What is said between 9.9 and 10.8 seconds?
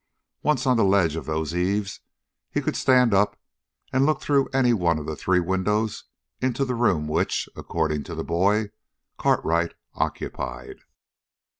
occupied.